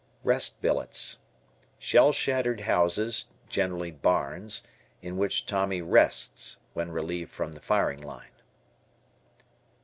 Rest 0.23 0.63
Billets. 0.63 1.19
Shell 1.77 2.11
shattered 2.13 2.61
houses, 2.61 3.25
generally 3.49 3.91
barns, 3.91 4.63
in 5.03 5.15
which 5.15 5.45
Tommy 5.45 5.83
"rests," 5.83 6.59
when 6.73 6.89
relieved 6.91 7.29
from 7.29 7.51
the 7.51 7.61
firing 7.61 8.01
line. 8.01 8.31